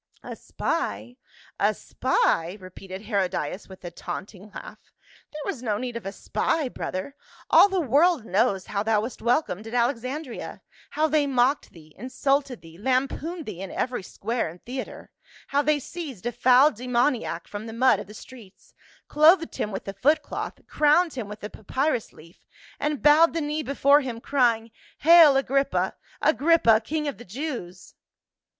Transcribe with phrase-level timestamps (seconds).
[0.23, 1.17] "A spy,
[1.59, 4.79] a spy?" repeated Herodias with a taunting laugh,"
[5.31, 7.15] there was no need of a spy, brother;
[7.51, 12.61] all the world knows how thou wast welcomed at Alexandria, how they mocked thee, insulted
[12.61, 15.11] thee, lampooned thee in every square and theater.
[15.49, 18.73] How they seized a foul demoniac from the mud of the streets,
[19.07, 22.47] clothed him with a footcloth, crowned him with a papyrus leaf,
[22.79, 24.71] and bowed the knee before him crying,'
[25.01, 25.93] Hail Agrippa,
[26.23, 27.93] Agrippa, King of the Jews